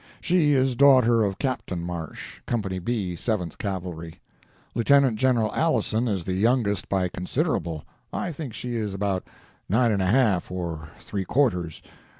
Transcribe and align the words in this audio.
She 0.19 0.53
is 0.53 0.75
daughter 0.75 1.21
of 1.23 1.37
Captain 1.37 1.83
Marsh, 1.83 2.39
Company 2.47 2.79
B, 2.79 3.15
Seventh 3.15 3.59
Cavalry. 3.59 4.19
Lieutenant 4.73 5.17
General 5.19 5.53
Alison 5.53 6.07
is 6.07 6.23
the 6.23 6.33
youngest 6.33 6.89
by 6.89 7.07
considerable; 7.07 7.83
I 8.11 8.31
think 8.31 8.51
she 8.55 8.75
is 8.77 8.95
about 8.95 9.27
nine 9.69 9.91
and 9.91 10.01
a 10.01 10.07
half 10.07 10.49
or 10.49 10.89
three 10.99 11.23
quarters. 11.23 11.83